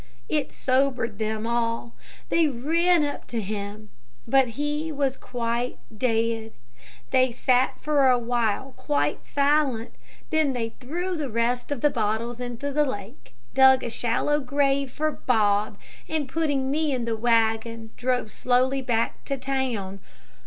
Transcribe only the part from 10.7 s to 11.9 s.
threw the rest of